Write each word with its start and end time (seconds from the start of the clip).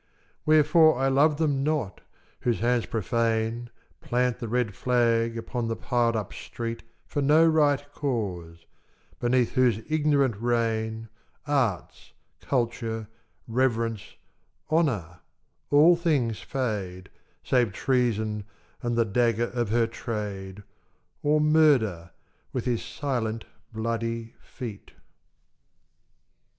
Wherefore 0.47 0.97
I 0.97 1.09
love 1.09 1.37
them 1.37 1.61
not 1.61 2.01
whose 2.39 2.57
hands 2.59 2.87
profane 2.87 3.69
Plant 4.01 4.39
the 4.39 4.47
red 4.47 4.73
flag 4.73 5.37
upon 5.37 5.67
the 5.67 5.75
piled 5.75 6.15
up 6.15 6.33
street 6.33 6.81
For 7.05 7.21
no 7.21 7.45
right 7.45 7.85
cause, 7.93 8.65
beneath 9.19 9.51
whose 9.51 9.77
ignorant 9.87 10.41
reign 10.41 11.09
Arts, 11.45 12.13
Culture, 12.39 13.09
Reverence, 13.47 14.15
Honour, 14.71 15.19
all 15.69 15.95
things 15.95 16.39
fade, 16.39 17.11
Save 17.43 17.71
Treason 17.71 18.45
and 18.81 18.95
the 18.95 19.05
dagger 19.05 19.51
of 19.53 19.69
her 19.69 19.85
trade, 19.85 20.63
Or 21.21 21.39
Murder 21.39 22.09
with 22.51 22.65
his 22.65 22.81
silent 22.83 23.45
bloody 23.71 24.33
feet. 24.41 24.93